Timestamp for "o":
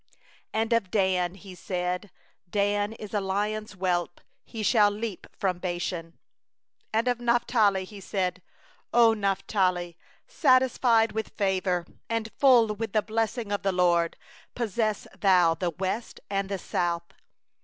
8.91-9.13